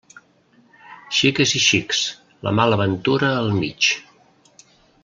[1.17, 2.01] Xiques i xics,
[2.49, 3.95] la mala ventura al mig.